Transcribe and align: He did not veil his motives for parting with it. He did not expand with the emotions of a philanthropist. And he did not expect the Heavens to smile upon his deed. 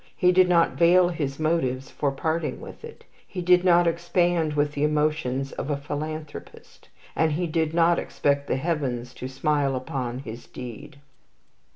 He 0.15 0.31
did 0.31 0.49
not 0.49 0.71
veil 0.77 1.09
his 1.09 1.39
motives 1.39 1.91
for 1.91 2.11
parting 2.11 2.59
with 2.59 2.83
it. 2.83 3.03
He 3.27 3.39
did 3.43 3.63
not 3.63 3.85
expand 3.85 4.53
with 4.53 4.71
the 4.71 4.83
emotions 4.83 5.51
of 5.51 5.69
a 5.69 5.77
philanthropist. 5.77 6.89
And 7.15 7.33
he 7.33 7.45
did 7.45 7.71
not 7.75 7.99
expect 7.99 8.47
the 8.47 8.55
Heavens 8.57 9.13
to 9.13 9.27
smile 9.27 9.75
upon 9.75 10.17
his 10.17 10.47
deed. 10.47 10.97